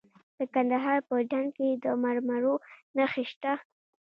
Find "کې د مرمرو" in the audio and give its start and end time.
1.57-2.55